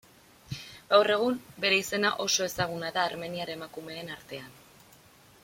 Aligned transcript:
Gaur 0.93 1.09
egun, 1.15 1.37
bere 1.65 1.77
izena 1.81 2.11
oso 2.25 2.47
ezaguna 2.47 2.91
da 2.97 3.05
armeniar 3.11 3.53
emakumeen 3.59 4.11
artean. 4.17 4.61